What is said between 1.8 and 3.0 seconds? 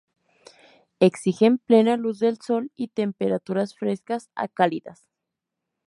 luz del sol y